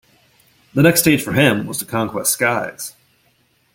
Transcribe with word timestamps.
The 0.73 0.81
next 0.81 1.01
stage 1.01 1.21
for 1.21 1.33
him 1.33 1.67
was 1.67 1.77
to 1.77 1.85
conquest 1.85 2.31
skies. 2.31 2.95